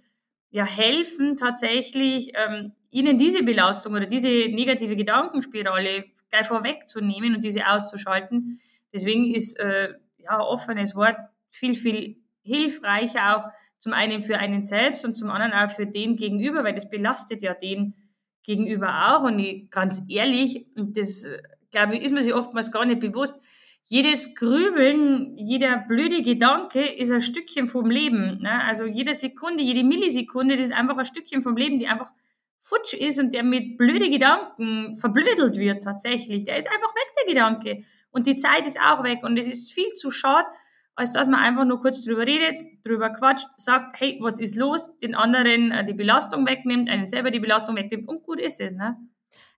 ja, 0.49 0.65
helfen, 0.65 1.37
tatsächlich 1.37 2.33
ähm, 2.35 2.73
ihnen 2.89 3.17
diese 3.17 3.41
Belastung 3.43 3.93
oder 3.93 4.05
diese 4.05 4.27
negative 4.27 4.97
Gedankenspirale 4.97 6.07
gleich 6.29 6.47
vorwegzunehmen 6.47 7.35
und 7.35 7.43
diese 7.45 7.69
auszuschalten. 7.69 8.59
Deswegen 8.93 9.33
ist 9.33 9.57
äh, 9.61 9.93
ja 10.17 10.41
offenes 10.41 10.93
Wort 10.93 11.15
viel, 11.49 11.73
viel 11.73 12.17
hilfreicher 12.41 13.37
auch 13.37 13.49
zum 13.85 13.93
einen 13.93 14.23
für 14.23 14.39
einen 14.39 14.63
selbst 14.63 15.05
und 15.05 15.13
zum 15.13 15.29
anderen 15.29 15.53
auch 15.53 15.69
für 15.69 15.85
den 15.85 16.15
Gegenüber, 16.15 16.63
weil 16.63 16.73
das 16.73 16.89
belastet 16.89 17.43
ja 17.43 17.53
den 17.53 17.93
Gegenüber 18.41 19.15
auch. 19.15 19.25
Und 19.25 19.37
ich, 19.37 19.69
ganz 19.69 20.01
ehrlich, 20.09 20.65
das 20.75 21.27
glaube 21.69 21.95
ich, 21.95 22.01
ist 22.01 22.11
man 22.11 22.23
sich 22.23 22.33
oftmals 22.33 22.71
gar 22.71 22.83
nicht 22.83 22.99
bewusst, 22.99 23.39
jedes 23.83 24.33
Grübeln, 24.33 25.37
jeder 25.37 25.77
blöde 25.87 26.23
Gedanke 26.23 26.81
ist 26.81 27.11
ein 27.11 27.21
Stückchen 27.21 27.67
vom 27.67 27.91
Leben. 27.91 28.41
Ne? 28.41 28.63
Also 28.63 28.85
jede 28.85 29.13
Sekunde, 29.13 29.61
jede 29.61 29.83
Millisekunde, 29.83 30.55
das 30.55 30.71
ist 30.71 30.75
einfach 30.75 30.97
ein 30.97 31.05
Stückchen 31.05 31.43
vom 31.43 31.55
Leben, 31.55 31.77
die 31.77 31.85
einfach 31.85 32.11
futsch 32.59 32.95
ist 32.95 33.19
und 33.19 33.35
der 33.35 33.43
mit 33.43 33.77
blöde 33.77 34.09
Gedanken 34.09 34.95
verblödelt 34.95 35.59
wird 35.59 35.83
tatsächlich. 35.83 36.43
Der 36.43 36.57
ist 36.57 36.71
einfach 36.71 36.95
weg, 36.95 37.13
der 37.19 37.33
Gedanke. 37.35 37.83
Und 38.09 38.25
die 38.25 38.35
Zeit 38.35 38.65
ist 38.65 38.79
auch 38.79 39.03
weg. 39.03 39.19
Und 39.21 39.37
es 39.37 39.47
ist 39.47 39.71
viel 39.71 39.89
zu 39.89 40.09
schade, 40.09 40.47
als 40.95 41.11
dass 41.11 41.27
man 41.27 41.41
einfach 41.41 41.65
nur 41.65 41.79
kurz 41.79 42.03
drüber 42.03 42.25
redet, 42.25 42.55
drüber 42.85 43.09
quatscht, 43.09 43.47
sagt, 43.57 43.99
hey, 43.99 44.17
was 44.21 44.39
ist 44.39 44.55
los, 44.55 44.97
den 44.99 45.15
anderen 45.15 45.71
äh, 45.71 45.85
die 45.85 45.93
Belastung 45.93 46.47
wegnimmt, 46.47 46.89
einen 46.89 47.07
selber 47.07 47.31
die 47.31 47.39
Belastung 47.39 47.75
wegnimmt 47.75 48.07
und 48.07 48.23
gut 48.23 48.39
ist 48.39 48.61
es. 48.61 48.75
Ne? 48.75 48.97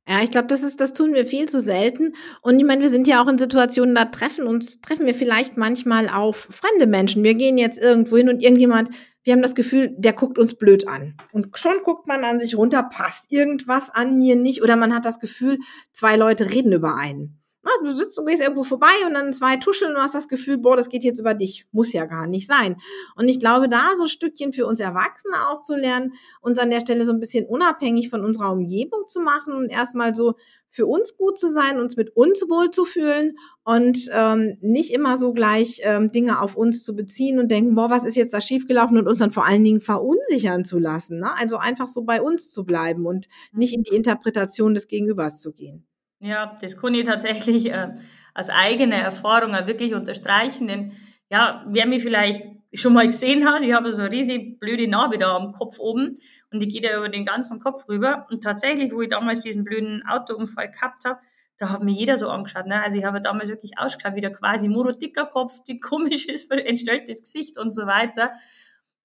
Ja, 0.10 0.24
ich 0.24 0.32
glaube, 0.32 0.48
das 0.48 0.64
ist, 0.64 0.80
das 0.80 0.94
tun 0.94 1.14
wir 1.14 1.26
viel 1.26 1.50
zu 1.50 1.60
selten. 1.60 2.14
Und 2.42 2.58
ich 2.58 2.66
meine, 2.66 2.82
wir 2.82 2.90
sind 2.90 3.08
ja 3.08 3.22
auch 3.22 3.28
in 3.28 3.38
Situationen, 3.38 3.94
da 3.94 4.06
treffen 4.06 4.48
uns, 4.48 4.80
treffen 4.80 5.06
wir 5.06 5.14
vielleicht 5.14 5.58
manchmal 5.58 6.08
auf 6.08 6.38
fremde 6.38 6.88
Menschen. 6.88 7.24
Wir 7.24 7.36
gehen 7.36 7.58
jetzt 7.58 7.78
irgendwo 7.78 8.16
hin 8.16 8.30
und 8.30 8.42
irgendjemand, 8.42 8.90
wir 9.24 9.34
haben 9.34 9.42
das 9.42 9.56
Gefühl, 9.56 9.94
der 9.98 10.14
guckt 10.14 10.40
uns 10.40 10.56
blöd 10.56 10.88
an. 10.88 11.18
Und 11.34 11.58
schon 11.58 11.84
guckt 11.84 12.08
man 12.08 12.24
an 12.24 12.40
sich 12.40 12.56
runter, 12.56 12.84
passt 12.84 13.30
irgendwas 13.34 13.90
an 13.90 14.18
mir 14.18 14.38
nicht. 14.38 14.64
Oder 14.64 14.78
man 14.78 14.94
hat 14.94 15.04
das 15.04 15.20
Gefühl, 15.20 15.60
zwei 15.92 16.16
Leute 16.16 16.50
reden 16.50 16.72
über 16.72 16.96
einen. 16.96 17.42
Du 17.84 17.94
sitzt 17.94 18.20
und 18.20 18.28
gehst 18.28 18.42
irgendwo 18.42 18.64
vorbei 18.64 18.94
und 19.06 19.14
dann 19.14 19.34
zwei 19.34 19.58
tuscheln 19.58 19.96
und 19.96 20.02
hast 20.02 20.16
das 20.16 20.28
Gefühl, 20.28 20.58
boah, 20.58 20.76
das 20.76 20.90
geht 20.90 21.04
jetzt 21.04 21.20
über 21.20 21.34
dich. 21.34 21.68
Muss 21.72 21.94
ja 21.94 22.06
gar 22.06 22.28
nicht 22.28 22.48
sein. 22.48 22.78
Und 23.16 23.30
ich 23.30 23.40
glaube, 23.40 23.70
da 23.70 23.96
so 23.96 24.04
ein 24.04 24.10
Stückchen 24.10 24.54
für 24.54 24.66
uns 24.66 24.80
Erwachsene 24.80 25.36
auch 25.50 25.62
zu 25.62 25.76
lernen, 25.76 26.14
uns 26.42 26.60
an 26.60 26.70
der 26.70 26.82
Stelle 26.82 27.06
so 27.06 27.14
ein 27.14 27.20
bisschen 27.20 27.46
unabhängig 27.46 28.10
von 28.10 28.24
unserer 28.24 28.52
Umgebung 28.52 29.08
zu 29.08 29.20
machen 29.20 29.54
und 29.54 29.70
erstmal 29.70 30.16
so 30.16 30.36
für 30.70 30.86
uns 30.86 31.18
gut 31.18 31.40
zu 31.40 31.50
sein, 31.50 31.80
uns 31.80 31.96
mit 31.96 32.16
uns 32.16 32.42
wohlzufühlen 32.42 33.38
und 33.64 34.10
ähm, 34.14 34.58
nicht 34.62 34.94
immer 34.94 35.18
so 35.18 35.34
gleich 35.34 35.82
ähm, 35.84 36.12
Dinge 36.12 36.40
auf 36.40 36.56
uns 36.56 36.84
zu 36.84 36.96
beziehen 36.96 37.40
und 37.40 37.50
denken, 37.50 37.74
boah, 37.74 37.90
was 37.90 38.06
ist 38.06 38.16
jetzt 38.16 38.34
da 38.34 38.42
schiefgelaufen 38.42 38.98
und 38.98 39.08
uns 39.08 39.18
dann 39.20 39.32
vor 39.32 39.46
allen 39.46 39.64
Dingen 39.64 39.82
verunsichern 39.82 40.66
zu 40.66 40.78
lassen. 40.78 41.20
Ne? 41.20 41.36
Also 41.36 41.58
einfach 41.58 41.88
so 41.88 42.04
bei 42.04 42.22
uns 42.22 42.52
zu 42.52 42.64
bleiben 42.64 43.08
und 43.08 43.28
nicht 43.54 43.74
in 43.74 43.82
die 43.82 43.96
Interpretation 43.96 44.76
des 44.76 44.88
Gegenübers 44.88 45.42
zu 45.42 45.52
gehen. 45.52 45.87
Ja, 46.20 46.56
das 46.60 46.78
kann 46.78 46.96
ich 46.96 47.04
tatsächlich 47.04 47.72
äh, 47.72 47.94
als 48.34 48.50
eigene 48.50 48.96
Erfahrung 48.96 49.54
auch 49.54 49.68
wirklich 49.68 49.94
unterstreichen, 49.94 50.68
denn 50.68 50.92
ja, 51.30 51.64
wer 51.68 51.86
mich 51.86 52.02
vielleicht 52.02 52.44
schon 52.74 52.94
mal 52.94 53.06
gesehen 53.06 53.46
hat, 53.48 53.62
ich 53.62 53.74
habe 53.74 53.94
so 53.94 54.02
eine 54.02 54.12
riesig 54.12 54.60
blöde 54.60 54.88
Narbe 54.88 55.18
da 55.18 55.36
am 55.36 55.52
Kopf 55.52 55.80
oben 55.80 56.16
und 56.52 56.62
die 56.62 56.68
geht 56.68 56.84
ja 56.84 56.98
über 56.98 57.10
den 57.10 57.26
ganzen 57.26 57.60
Kopf 57.60 57.88
rüber. 57.88 58.28
Und 58.30 58.44
tatsächlich, 58.44 58.94
wo 58.94 59.02
ich 59.02 59.10
damals 59.10 59.42
diesen 59.42 59.64
blöden 59.64 60.04
Autounfall 60.08 60.70
gehabt 60.70 61.06
habe, 61.06 61.20
da 61.58 61.70
hat 61.72 61.84
mir 61.84 61.92
jeder 61.92 62.18
so 62.18 62.30
angeschaut. 62.30 62.68
Ne? 62.68 62.82
Also 62.82 62.98
ich 62.98 63.06
habe 63.06 63.20
damals 63.20 63.50
wirklich 63.50 63.80
ausgeschaut 63.80 64.16
wie 64.16 64.22
der 64.22 64.32
quasi 64.32 64.70
dicker 65.02 65.26
Kopf, 65.26 65.64
die 65.68 65.80
komisches, 65.80 66.48
entstelltes 66.50 67.22
Gesicht 67.22 67.58
und 67.58 67.72
so 67.72 67.88
weiter. 67.88 68.32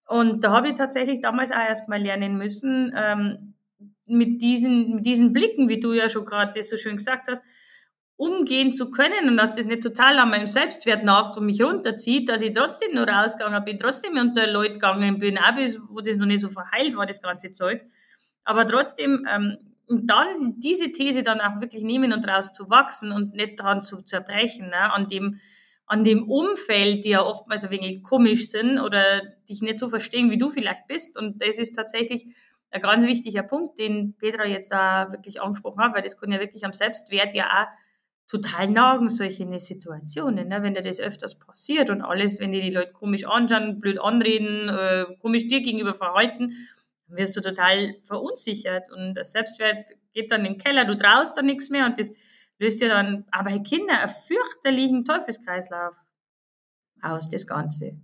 Und 0.07 0.45
da 0.45 0.51
habe 0.51 0.69
ich 0.69 0.75
tatsächlich 0.75 1.21
damals 1.21 1.53
auch 1.53 1.57
erstmal 1.57 2.03
lernen 2.03 2.37
müssen, 2.37 2.93
ähm, 2.95 3.55
mit 4.07 4.43
diesen, 4.43 4.97
mit 4.97 5.07
diesen 5.07 5.33
Blicken, 5.33 5.69
wie 5.69 5.81
du 5.81 5.93
ja 5.93 6.09
schon 6.09 6.25
gerade 6.25 6.53
das 6.55 6.71
so 6.71 6.77
schön 6.77 6.97
gesagt 6.97 7.29
hast, 7.29 7.43
umgehen 8.17 8.73
zu 8.73 8.91
können 8.91 9.29
und 9.29 9.37
dass 9.37 9.55
das 9.55 9.67
nicht 9.67 9.83
total 9.83 10.19
an 10.19 10.31
meinem 10.31 10.47
Selbstwert 10.47 11.03
nagt 11.03 11.37
und 11.37 11.47
mich 11.47 11.63
runterzieht, 11.63 12.29
dass 12.29 12.43
ich 12.43 12.53
trotzdem 12.53 12.95
nur 12.95 13.09
rausgegangen 13.09 13.65
bin, 13.65 13.79
trotzdem 13.79 14.17
unter 14.17 14.47
Leute 14.47 14.75
gegangen 14.75 15.19
bin, 15.19 15.39
auch 15.39 15.55
bis, 15.57 15.81
wo 15.89 16.01
das 16.01 16.17
noch 16.17 16.27
nicht 16.27 16.41
so 16.41 16.49
verheilt 16.49 16.97
war, 16.97 17.07
das 17.07 17.21
ganze 17.21 17.53
Zeug. 17.53 17.81
Aber 18.45 18.67
trotzdem, 18.67 19.27
ähm, 19.29 19.59
dann 19.89 20.55
diese 20.59 20.93
These 20.93 21.23
dann 21.23 21.41
auch 21.41 21.61
wirklich 21.61 21.83
nehmen 21.83 22.13
und 22.13 22.25
daraus 22.25 22.53
zu 22.53 22.71
wachsen 22.71 23.13
und 23.13 23.35
nicht 23.35 23.59
daran 23.59 23.83
zu 23.83 24.03
zerbrechen, 24.03 24.69
ne, 24.69 24.93
an 24.93 25.09
dem, 25.09 25.41
an 25.87 26.05
dem 26.05 26.29
Umfeld, 26.31 27.05
die 27.05 27.11
ja 27.11 27.23
oftmals 27.23 27.65
ein 27.65 27.71
wenig 27.71 28.03
komisch 28.03 28.51
sind 28.51 28.79
oder 28.79 29.23
dich 29.49 29.63
nicht 29.63 29.79
so 29.79 29.89
verstehen, 29.89 30.31
wie 30.31 30.39
du 30.39 30.49
vielleicht 30.49 30.87
bist. 30.87 31.19
Und 31.19 31.43
das 31.43 31.59
ist 31.59 31.75
tatsächlich 31.75 32.27
ein 32.73 32.83
ganz 32.83 33.07
wichtiger 33.07 33.43
Punkt, 33.43 33.79
den 33.79 34.15
Petra 34.17 34.47
jetzt 34.47 34.73
da 34.73 35.11
wirklich 35.11 35.41
angesprochen 35.41 35.81
hat, 35.81 35.95
weil 35.95 36.03
das 36.03 36.19
kann 36.19 36.33
ja 36.33 36.41
wirklich 36.41 36.65
am 36.65 36.73
Selbstwert 36.73 37.35
ja 37.35 37.47
auch 37.47 37.67
total 38.29 38.71
nagen, 38.71 39.09
solche 39.09 39.47
Situationen, 39.59 40.49
ne? 40.49 40.63
wenn 40.63 40.73
dir 40.73 40.81
das 40.81 41.01
öfters 41.01 41.39
passiert 41.39 41.91
und 41.91 42.01
alles, 42.01 42.41
wenn 42.41 42.53
dir 42.53 42.63
die 42.63 42.71
Leute 42.71 42.93
komisch 42.93 43.27
anschauen, 43.27 43.79
blöd 43.79 44.01
anreden, 44.01 44.71
äh, 44.71 45.05
komisch 45.21 45.49
dir 45.49 45.61
gegenüber 45.61 45.95
verhalten, 45.95 46.55
dann 47.09 47.19
wirst 47.19 47.37
du 47.37 47.43
total 47.43 47.95
verunsichert 48.01 48.91
und 48.91 49.15
der 49.15 49.25
Selbstwert 49.25 49.91
geht 50.15 50.33
dann 50.33 50.47
in 50.47 50.55
den 50.55 50.59
Keller, 50.59 50.87
du 50.87 50.97
traust 50.97 51.37
da 51.37 51.43
nichts 51.43 51.69
mehr 51.69 51.85
und 51.85 51.99
das 51.99 52.11
löst 52.59 52.81
ja 52.81 52.89
dann 52.89 53.27
aber 53.31 53.51
bei 53.51 53.59
Kindern 53.59 53.99
einen 53.99 54.09
fürchterlichen 54.09 55.05
Teufelskreislauf 55.05 55.97
aus, 57.03 57.29
das 57.29 57.47
Ganze. 57.47 58.01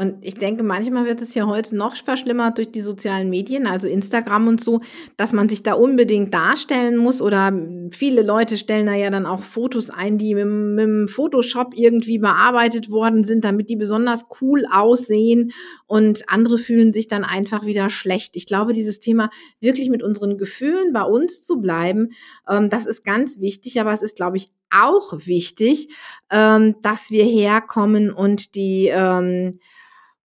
Und 0.00 0.24
ich 0.24 0.34
denke, 0.34 0.62
manchmal 0.62 1.06
wird 1.06 1.20
es 1.22 1.34
ja 1.34 1.48
heute 1.48 1.74
noch 1.74 1.96
verschlimmert 1.96 2.56
durch 2.56 2.70
die 2.70 2.82
sozialen 2.82 3.28
Medien, 3.30 3.66
also 3.66 3.88
Instagram 3.88 4.46
und 4.46 4.62
so, 4.62 4.80
dass 5.16 5.32
man 5.32 5.48
sich 5.48 5.64
da 5.64 5.72
unbedingt 5.72 6.32
darstellen 6.32 6.96
muss 6.96 7.20
oder 7.20 7.52
viele 7.90 8.22
Leute 8.22 8.58
stellen 8.58 8.86
da 8.86 8.94
ja 8.94 9.10
dann 9.10 9.26
auch 9.26 9.42
Fotos 9.42 9.90
ein, 9.90 10.16
die 10.16 10.36
mit, 10.36 10.46
mit 10.46 10.84
dem 10.84 11.08
Photoshop 11.08 11.72
irgendwie 11.74 12.18
bearbeitet 12.18 12.92
worden 12.92 13.24
sind, 13.24 13.44
damit 13.44 13.70
die 13.70 13.74
besonders 13.74 14.26
cool 14.40 14.66
aussehen 14.70 15.50
und 15.88 16.28
andere 16.28 16.58
fühlen 16.58 16.92
sich 16.92 17.08
dann 17.08 17.24
einfach 17.24 17.66
wieder 17.66 17.90
schlecht. 17.90 18.36
Ich 18.36 18.46
glaube, 18.46 18.74
dieses 18.74 19.00
Thema 19.00 19.30
wirklich 19.58 19.90
mit 19.90 20.04
unseren 20.04 20.38
Gefühlen 20.38 20.92
bei 20.92 21.02
uns 21.02 21.42
zu 21.42 21.60
bleiben, 21.60 22.10
ähm, 22.48 22.70
das 22.70 22.86
ist 22.86 23.02
ganz 23.02 23.40
wichtig, 23.40 23.80
aber 23.80 23.92
es 23.92 24.02
ist, 24.02 24.14
glaube 24.14 24.36
ich, 24.36 24.46
auch 24.70 25.12
wichtig, 25.26 25.88
ähm, 26.30 26.76
dass 26.82 27.10
wir 27.10 27.24
herkommen 27.24 28.12
und 28.12 28.54
die 28.54 28.90
ähm, 28.92 29.58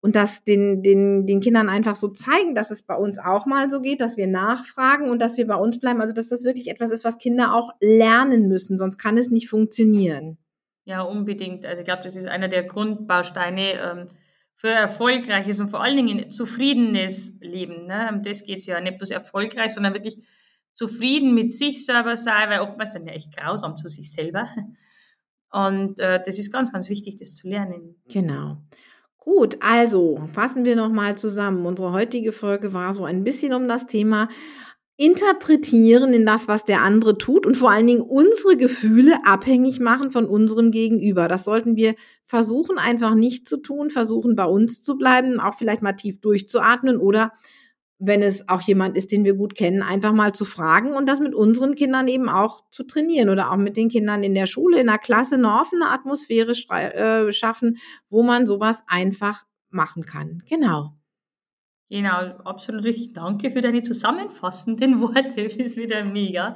und 0.04 0.18
das 0.18 0.44
den, 0.44 0.84
den, 0.84 1.26
den 1.26 1.40
Kindern 1.40 1.70
einfach 1.70 1.96
so 1.96 2.10
zeigen, 2.10 2.56
dass 2.56 2.72
es 2.72 2.84
bei 2.84 2.96
uns 2.96 3.20
auch 3.20 3.46
mal 3.46 3.70
so 3.70 3.80
geht, 3.80 4.02
dass 4.02 4.18
wir 4.18 4.28
nachfragen 4.28 5.10
und 5.10 5.22
dass 5.22 5.38
wir 5.38 5.48
bei 5.48 5.56
uns 5.56 5.80
bleiben. 5.80 6.02
Also 6.02 6.14
dass 6.14 6.28
das 6.28 6.44
wirklich 6.44 6.70
etwas 6.70 6.92
ist, 6.92 7.06
was 7.06 7.20
Kinder 7.20 7.56
auch 7.56 7.72
lernen 7.80 8.50
müssen, 8.50 8.78
sonst 8.78 8.98
kann 8.98 9.18
es 9.18 9.30
nicht 9.30 9.48
funktionieren. 9.48 10.38
Ja, 10.84 11.04
unbedingt. 11.04 11.66
Also 11.66 11.80
ich 11.80 11.86
glaube, 11.86 12.04
das 12.04 12.18
ist 12.18 12.28
einer 12.28 12.50
der 12.50 12.64
Grundbausteine 12.64 13.80
ähm, 13.80 14.08
für 14.54 14.68
erfolgreiches 14.68 15.62
und 15.62 15.70
vor 15.70 15.82
allen 15.82 15.96
Dingen 15.96 16.30
zufriedenes 16.30 17.36
Leben. 17.40 17.86
Ne? 17.86 18.10
Um 18.12 18.24
das 18.24 18.44
geht 18.44 18.60
es 18.60 18.66
ja 18.66 18.82
nicht 18.82 18.98
bloß 18.98 19.12
erfolgreich, 19.12 19.74
sondern 19.74 19.94
wirklich 19.94 20.18
zufrieden 20.74 21.34
mit 21.34 21.54
sich 21.54 21.86
selber 21.86 22.18
sein, 22.18 22.50
weil 22.50 22.60
oftmals 22.60 22.92
sind 22.92 23.08
ja 23.08 23.14
echt 23.14 23.34
grausam 23.38 23.78
zu 23.78 23.88
sich 23.88 24.12
selber. 24.12 24.50
Und 25.50 26.02
äh, 26.02 26.20
das 26.26 26.40
ist 26.40 26.52
ganz, 26.52 26.74
ganz 26.74 26.90
wichtig, 26.90 27.16
das 27.16 27.36
zu 27.36 27.48
lernen. 27.48 27.96
Genau. 28.10 28.58
Gut, 29.24 29.56
also 29.62 30.20
fassen 30.34 30.66
wir 30.66 30.76
nochmal 30.76 31.18
zusammen. 31.18 31.66
Unsere 31.66 31.94
heutige 31.94 32.34
Folge 32.34 32.74
war 32.74 32.94
so 32.94 33.06
ein 33.06 33.24
bisschen 33.24 33.54
um 33.54 33.70
das 33.70 33.88
Thema 33.88 34.28
interpretieren 34.98 36.12
in 36.14 36.26
das, 36.26 36.50
was 36.50 36.66
der 36.66 36.82
andere 36.82 37.18
tut 37.18 37.46
und 37.46 37.56
vor 37.56 37.72
allen 37.72 37.88
Dingen 37.88 38.02
unsere 38.02 38.58
Gefühle 38.58 39.26
abhängig 39.26 39.80
machen 39.80 40.12
von 40.12 40.26
unserem 40.26 40.72
Gegenüber. 40.72 41.30
Das 41.30 41.46
sollten 41.46 41.78
wir 41.78 41.96
versuchen, 42.26 42.78
einfach 42.78 43.16
nicht 43.16 43.48
zu 43.48 43.58
tun, 43.58 43.92
versuchen 43.92 44.36
bei 44.36 44.44
uns 44.44 44.84
zu 44.84 44.98
bleiben, 44.98 45.40
auch 45.40 45.56
vielleicht 45.56 45.82
mal 45.82 45.94
tief 45.94 46.20
durchzuatmen 46.20 46.98
oder 46.98 47.32
wenn 48.00 48.22
es 48.22 48.50
auch 48.50 48.62
jemand 48.62 48.98
ist, 48.98 49.12
den 49.12 49.24
wir 49.24 49.34
gut 49.36 49.56
kennen, 49.56 49.82
einfach 49.82 50.14
mal 50.14 50.34
zu 50.34 50.46
fragen 50.46 50.94
und 50.94 51.08
das 51.08 51.20
mit 51.20 51.34
unseren 51.34 51.76
Kindern 51.76 52.08
eben 52.08 52.28
auch 52.28 52.64
zu 52.72 52.84
trainieren 52.84 53.30
oder 53.30 53.52
auch 53.52 53.58
mit 53.58 53.78
den 53.78 53.90
Kindern 53.90 54.24
in 54.24 54.36
der 54.36 54.48
Schule, 54.48 54.80
in 54.80 54.88
der 54.88 54.98
Klasse 54.98 55.36
eine 55.36 55.60
offene 55.60 55.90
Atmosphäre 55.90 56.52
äh, 56.52 57.32
schaffen, 57.32 57.78
wo 58.10 58.24
man 58.24 58.46
sowas 58.46 58.84
einfach 58.88 59.46
machen 59.70 60.06
kann. 60.06 60.44
Genau. 60.50 60.94
Genau, 61.90 62.18
absolut 62.44 62.84
richtig. 62.86 63.14
Danke 63.14 63.52
für 63.52 63.62
deine 63.62 63.84
zusammenfassenden 63.84 65.00
Worte. 65.02 65.44
Das 65.44 65.56
ist 65.56 65.78
wieder 65.78 66.04
mega. 66.04 66.56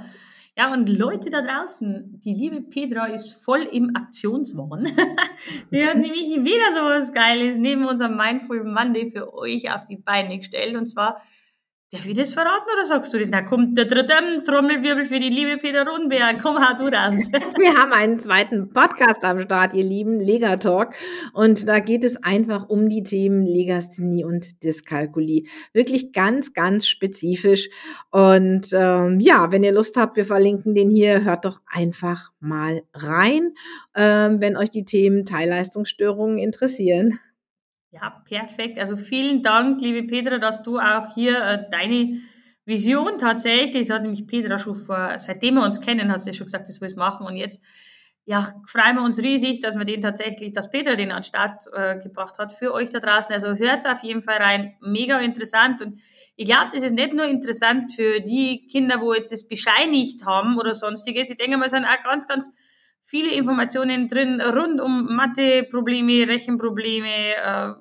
Ja, 0.58 0.74
und 0.74 0.90
Leute 0.90 1.30
da 1.30 1.42
draußen, 1.42 2.20
die 2.20 2.34
liebe 2.34 2.64
Petra 2.64 3.06
ist 3.06 3.46
voll 3.46 3.62
im 3.72 3.96
Aktionswahn. 3.96 4.86
Die 5.72 5.86
hat 5.86 5.98
nämlich 5.98 6.30
wieder 6.30 6.74
so 6.74 6.82
was 6.84 7.14
Geiles 7.14 7.58
neben 7.58 7.86
unserem 7.86 8.18
Mindful 8.18 8.64
Monday 8.64 9.06
für 9.06 9.36
euch 9.36 9.72
auf 9.72 9.86
die 9.86 9.98
Beine 9.98 10.40
gestellt. 10.40 10.76
Und 10.76 10.88
zwar 10.88 11.22
Darf 11.90 12.06
ich 12.06 12.16
das 12.16 12.34
verraten 12.34 12.66
oder 12.74 12.84
sagst 12.84 13.14
du 13.14 13.18
das? 13.18 13.30
Da 13.30 13.42
kommt 13.42 13.78
der 13.78 13.86
dritte 13.86 14.44
Trommelwirbel 14.44 15.06
für 15.06 15.20
die 15.20 15.30
liebe 15.30 15.56
Peter 15.56 15.88
Rundberg. 15.88 16.38
Komm, 16.42 16.58
hau 16.58 16.76
du 16.76 16.94
raus. 16.94 17.32
Wir 17.58 17.76
haben 17.76 17.94
einen 17.94 18.20
zweiten 18.20 18.74
Podcast 18.74 19.24
am 19.24 19.40
Start, 19.40 19.74
ihr 19.74 19.86
Lieben, 19.86 20.20
Lega 20.20 20.58
Talk. 20.58 20.96
Und 21.32 21.70
da 21.70 21.80
geht 21.80 22.04
es 22.04 22.22
einfach 22.22 22.68
um 22.68 22.90
die 22.90 23.04
Themen 23.04 23.46
Legasthenie 23.46 24.26
und 24.26 24.62
Dyskalkulie. 24.66 25.46
Wirklich 25.72 26.12
ganz, 26.12 26.52
ganz 26.52 26.88
spezifisch. 26.88 27.70
Und 28.12 28.68
ähm, 28.74 29.22
ja, 29.22 29.54
wenn 29.54 29.64
ihr 29.64 29.72
Lust 29.72 29.96
habt, 29.96 30.18
wir 30.18 30.26
verlinken 30.26 30.76
den 30.76 30.90
hier. 30.90 31.24
Hört 31.24 31.46
doch 31.46 31.62
einfach 31.68 32.34
mal 32.42 32.84
rein, 32.94 33.54
ähm, 33.96 34.42
wenn 34.42 34.58
euch 34.58 34.72
die 34.72 34.84
Themen 34.84 35.26
Teilleistungsstörungen 35.26 36.38
interessieren. 36.38 37.18
Ja, 37.92 38.22
perfekt. 38.26 38.80
Also 38.80 38.98
vielen 38.98 39.42
Dank, 39.42 39.82
liebe 39.82 40.06
Petra, 40.06 40.40
dass 40.40 40.62
du 40.62 40.78
auch 40.78 41.14
hier 41.14 41.40
äh, 41.42 41.70
deine 41.72 42.20
Vision 42.66 43.18
tatsächlich, 43.18 43.88
das 43.88 43.96
hat 43.96 44.04
nämlich 44.04 44.28
Petra 44.28 44.58
schon 44.60 44.76
vor, 44.76 45.14
seitdem 45.18 45.56
wir 45.56 45.64
uns 45.64 45.80
kennen, 45.80 46.12
hat 46.12 46.20
sie 46.20 46.34
schon 46.34 46.48
gesagt, 46.48 46.68
das 46.68 46.82
will 46.82 46.90
ich 46.90 46.98
machen. 46.98 47.26
Und 47.26 47.38
jetzt, 47.38 47.62
ja, 48.26 48.54
freuen 48.66 48.98
wir 48.98 49.04
uns 49.04 49.20
riesig, 49.20 49.62
dass 49.62 49.78
wir 49.78 49.86
den 49.86 50.02
tatsächlich, 50.02 50.52
dass 50.52 50.70
Petra 50.70 50.96
den 50.96 51.12
an 51.12 51.20
den 51.20 51.24
Start 51.24 51.64
äh, 51.72 51.98
gebracht 52.00 52.38
hat 52.40 52.52
für 52.52 52.74
euch 52.74 52.90
da 52.90 53.00
draußen. 53.00 53.34
Also 53.34 53.56
hört 53.56 53.88
auf 53.88 54.04
jeden 54.04 54.22
Fall 54.22 54.38
rein. 54.38 54.76
Mega 54.82 55.20
interessant. 55.20 55.82
Und 55.82 56.02
ich 56.36 56.46
glaube, 56.46 56.68
das 56.74 56.84
ist 56.84 56.94
nicht 56.94 57.14
nur 57.14 57.26
interessant 57.26 57.94
für 57.94 58.20
die 58.20 58.68
Kinder, 58.70 59.00
wo 59.00 59.14
jetzt 59.14 59.32
das 59.32 59.48
bescheinigt 59.48 60.26
haben 60.26 60.60
oder 60.60 60.74
sonstiges. 60.74 61.30
Ich 61.30 61.38
denke 61.38 61.56
mal, 61.56 61.66
es 61.66 61.72
sind 61.72 61.86
auch 61.86 62.04
ganz, 62.04 62.28
ganz 62.28 62.52
viele 63.08 63.34
Informationen 63.34 64.08
drin 64.08 64.42
rund 64.42 64.82
um 64.82 65.16
Mathe-Probleme, 65.16 66.28
Rechenprobleme, 66.28 67.36
äh, 67.36 67.74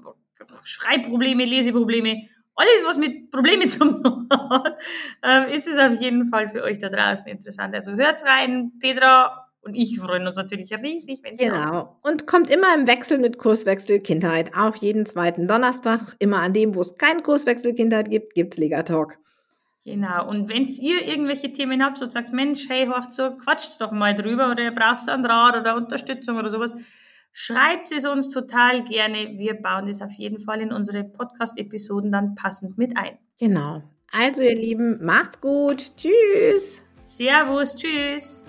Schreibprobleme, 0.65 1.45
Leseprobleme. 1.45 2.23
Alles, 2.55 2.83
was 2.87 2.97
mit 2.97 3.31
Problemen 3.31 3.69
zu 3.69 3.81
tun 3.81 4.29
hat, 4.31 4.79
äh, 5.23 5.55
ist 5.55 5.67
es 5.67 5.77
auf 5.77 6.01
jeden 6.01 6.27
Fall 6.27 6.49
für 6.49 6.63
euch 6.63 6.79
da 6.79 6.89
draußen 6.89 7.27
interessant. 7.27 7.75
Also 7.75 7.93
hört's 7.93 8.25
rein, 8.25 8.73
Petra 8.81 9.49
und 9.63 9.75
ich 9.75 9.99
freuen 9.99 10.27
uns 10.29 10.37
natürlich 10.37 10.73
riesig, 10.81 11.21
wenn 11.25 11.35
Genau. 11.35 11.99
Und 12.05 12.29
kommt 12.29 12.49
immer 12.55 12.73
im 12.77 12.87
Wechsel 12.87 13.19
mit 13.19 13.39
Kurswechsel 13.39 13.99
Kindheit. 13.99 14.53
Auch 14.57 14.77
jeden 14.77 15.07
zweiten 15.07 15.49
Donnerstag, 15.49 16.01
immer 16.21 16.41
an 16.41 16.53
dem, 16.53 16.77
wo 16.77 16.83
es 16.83 16.97
keinen 16.97 17.25
Kurswechsel 17.25 17.75
Kindheit 17.75 18.09
gibt, 18.11 18.35
gibt's 18.35 18.59
Legatalk. 18.59 19.19
Genau. 19.87 20.29
Und 20.29 20.49
wenn 20.49 20.67
ihr 20.67 21.07
irgendwelche 21.07 21.53
Themen 21.53 21.83
habt, 21.83 21.97
so 21.99 22.11
sagt 22.11 22.33
Mensch, 22.33 22.69
hey, 22.69 22.87
hört 22.87 23.15
so, 23.15 23.31
quatscht 23.37 23.81
doch 23.81 23.93
mal 23.93 24.17
drüber 24.17 24.51
oder 24.51 24.65
ihr 24.65 24.75
braucht 24.75 25.09
einen 25.09 25.25
Rat 25.25 25.57
oder 25.57 25.77
Unterstützung 25.77 26.39
oder 26.39 26.51
sowas, 26.51 26.75
schreibt 27.33 27.93
es 27.93 28.05
uns 28.05 28.29
total 28.29 28.83
gerne. 28.83 29.39
Wir 29.39 29.55
bauen 29.55 29.87
das 29.87 30.03
auf 30.03 30.13
jeden 30.15 30.41
Fall 30.41 30.61
in 30.61 30.73
unsere 30.73 31.05
Podcast-Episoden 31.05 32.11
dann 32.11 32.35
passend 32.35 32.77
mit 32.77 32.97
ein. 32.97 33.17
Genau. 33.39 33.85
Also, 34.11 34.43
ihr 34.43 34.57
Lieben, 34.57 35.05
macht's 35.05 35.41
gut. 35.41 35.93
Tschüss. 35.97 36.83
Servus, 37.05 37.77
tschüss. 37.77 38.46